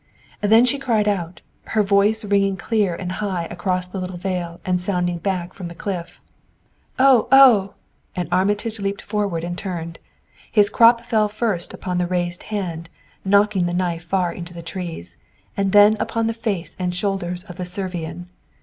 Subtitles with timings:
[0.41, 1.41] Then she cried out,
[1.77, 5.75] her voice ringing clear and high across the little vale and sounding back from the
[5.75, 6.23] cliff.
[6.97, 7.27] "Oh!
[7.31, 7.75] Oh!"
[8.15, 9.99] and Armitage leaped forward and turned.
[10.51, 12.89] His crop fell first upon the raised hand,
[13.23, 15.17] knocking the knife far into the trees,
[15.55, 18.27] then upon the face and shoulders of the Servian.